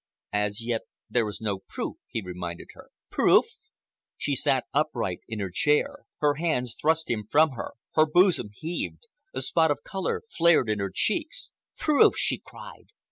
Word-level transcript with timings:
"As 0.33 0.65
yet 0.65 0.81
there 1.11 1.29
is 1.29 1.39
no 1.41 1.59
proof," 1.69 1.97
he 2.07 2.23
reminded 2.23 2.69
her. 2.73 2.89
"Proof!" 3.11 3.45
She 4.17 4.35
sat 4.35 4.65
upright 4.73 5.19
in 5.27 5.39
her 5.39 5.51
chair. 5.51 6.07
Her 6.21 6.33
hands 6.39 6.73
thrust 6.73 7.07
him 7.11 7.27
from 7.29 7.51
her, 7.51 7.73
her 7.93 8.07
bosom 8.07 8.49
heaved, 8.51 9.03
a 9.31 9.43
spot 9.43 9.69
of 9.69 9.83
color 9.83 10.23
flared 10.27 10.71
in 10.71 10.79
her 10.79 10.89
cheeks. 10.91 11.51
"Proof!" 11.77 12.15
she 12.17 12.39
cried. 12.43 12.87